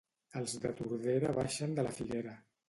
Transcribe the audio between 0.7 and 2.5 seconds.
Tordera baixen de la figuera